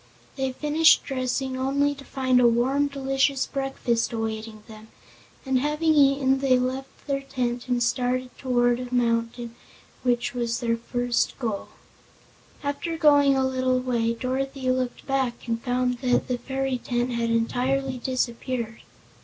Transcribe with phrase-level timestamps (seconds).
[0.35, 4.87] They finished dressing only to find a warm, delicious breakfast awaiting them,
[5.45, 9.53] and having eaten they left the tent and started toward the mountain
[10.01, 11.67] which was their first goal.
[12.63, 17.29] After going a little way Dorothy looked back and found that the fairy tent had
[17.29, 18.81] entirely disappeared.